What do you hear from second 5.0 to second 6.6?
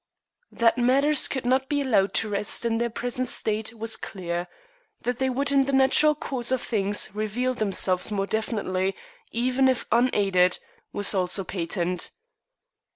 that they would, in the natural course of